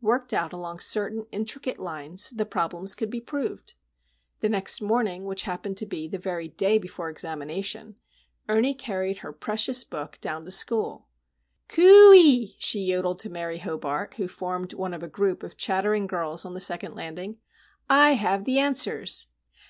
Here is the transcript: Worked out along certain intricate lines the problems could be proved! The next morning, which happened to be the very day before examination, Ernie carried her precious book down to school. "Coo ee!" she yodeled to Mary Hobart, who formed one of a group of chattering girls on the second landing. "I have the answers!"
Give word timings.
Worked 0.00 0.32
out 0.32 0.54
along 0.54 0.78
certain 0.80 1.26
intricate 1.30 1.78
lines 1.78 2.30
the 2.30 2.46
problems 2.46 2.94
could 2.94 3.10
be 3.10 3.20
proved! 3.20 3.74
The 4.40 4.48
next 4.48 4.80
morning, 4.80 5.26
which 5.26 5.42
happened 5.42 5.76
to 5.76 5.84
be 5.84 6.08
the 6.08 6.16
very 6.18 6.48
day 6.48 6.78
before 6.78 7.10
examination, 7.10 7.96
Ernie 8.48 8.72
carried 8.72 9.18
her 9.18 9.30
precious 9.30 9.84
book 9.84 10.16
down 10.22 10.46
to 10.46 10.50
school. 10.50 11.08
"Coo 11.68 12.14
ee!" 12.14 12.56
she 12.58 12.80
yodeled 12.80 13.18
to 13.20 13.28
Mary 13.28 13.58
Hobart, 13.58 14.14
who 14.14 14.26
formed 14.26 14.72
one 14.72 14.94
of 14.94 15.02
a 15.02 15.06
group 15.06 15.42
of 15.42 15.58
chattering 15.58 16.06
girls 16.06 16.46
on 16.46 16.54
the 16.54 16.62
second 16.62 16.94
landing. 16.94 17.36
"I 17.86 18.12
have 18.12 18.44
the 18.46 18.58
answers!" 18.60 19.26